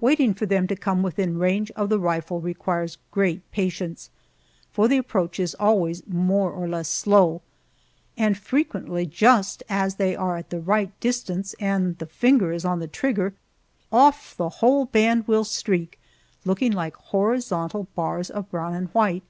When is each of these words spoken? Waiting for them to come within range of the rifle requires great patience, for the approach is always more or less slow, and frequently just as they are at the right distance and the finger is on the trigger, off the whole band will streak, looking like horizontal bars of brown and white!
Waiting 0.00 0.32
for 0.32 0.46
them 0.46 0.66
to 0.68 0.74
come 0.74 1.02
within 1.02 1.36
range 1.36 1.70
of 1.72 1.90
the 1.90 1.98
rifle 2.00 2.40
requires 2.40 2.96
great 3.10 3.42
patience, 3.52 4.08
for 4.72 4.88
the 4.88 4.96
approach 4.96 5.38
is 5.38 5.54
always 5.56 6.02
more 6.06 6.50
or 6.50 6.66
less 6.66 6.88
slow, 6.88 7.42
and 8.16 8.38
frequently 8.38 9.04
just 9.04 9.62
as 9.68 9.96
they 9.96 10.16
are 10.16 10.38
at 10.38 10.48
the 10.48 10.62
right 10.62 10.98
distance 11.00 11.54
and 11.60 11.98
the 11.98 12.06
finger 12.06 12.50
is 12.50 12.64
on 12.64 12.78
the 12.78 12.88
trigger, 12.88 13.34
off 13.92 14.34
the 14.38 14.48
whole 14.48 14.86
band 14.86 15.28
will 15.28 15.44
streak, 15.44 16.00
looking 16.46 16.72
like 16.72 16.96
horizontal 16.96 17.88
bars 17.94 18.30
of 18.30 18.50
brown 18.50 18.72
and 18.72 18.88
white! 18.94 19.22